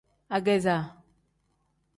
Ageeza. 0.37 0.77